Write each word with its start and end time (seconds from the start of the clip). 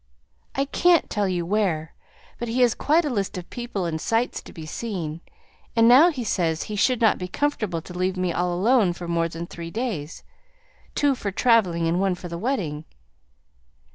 I 0.55 0.65
can't 0.65 1.11
tell 1.11 1.27
you 1.27 1.45
where; 1.45 1.93
but 2.39 2.47
he 2.47 2.61
has 2.61 2.73
quite 2.73 3.05
a 3.05 3.09
list 3.11 3.37
of 3.37 3.47
people 3.51 3.85
and 3.85 4.01
sights 4.01 4.41
to 4.41 4.51
be 4.51 4.65
seen, 4.65 5.21
and 5.75 5.87
now 5.87 6.09
he 6.09 6.23
says 6.23 6.63
he 6.63 6.75
should 6.75 6.99
not 7.01 7.19
be 7.19 7.27
comfortable 7.27 7.83
to 7.83 7.93
leave 7.93 8.17
me 8.17 8.33
all 8.33 8.51
alone 8.51 8.93
for 8.93 9.07
more 9.07 9.29
than 9.29 9.45
three 9.45 9.69
days, 9.69 10.23
two 10.95 11.13
for 11.13 11.29
travelling, 11.29 11.87
and 11.87 12.01
one 12.01 12.15
for 12.15 12.29
the 12.29 12.39
wedding." 12.39 12.85